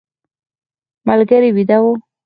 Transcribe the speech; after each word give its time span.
ملګري 1.07 1.49
ویده 1.53 1.77
و. 1.83 1.85